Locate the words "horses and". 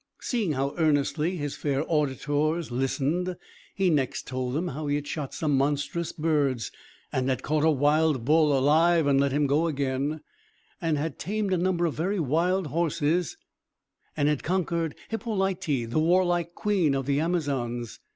12.65-14.27